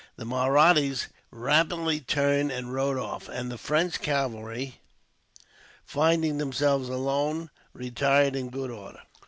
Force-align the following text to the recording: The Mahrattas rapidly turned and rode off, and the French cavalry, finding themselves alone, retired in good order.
The 0.15 0.25
Mahrattas 0.25 1.09
rapidly 1.29 1.99
turned 1.99 2.51
and 2.51 2.73
rode 2.73 2.97
off, 2.97 3.29
and 3.29 3.51
the 3.51 3.57
French 3.59 4.01
cavalry, 4.01 4.81
finding 5.85 6.39
themselves 6.39 6.89
alone, 6.89 7.51
retired 7.71 8.35
in 8.35 8.49
good 8.49 8.71
order. 8.71 9.03